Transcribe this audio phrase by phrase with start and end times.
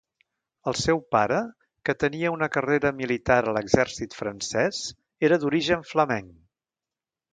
[0.69, 1.41] El seu pare,
[1.89, 4.83] que tenia una carrera militar a l'exèrcit francès,
[5.29, 6.33] era d'origen flamenc.